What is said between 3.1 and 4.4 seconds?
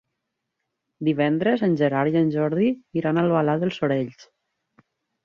a Albalat dels Sorells.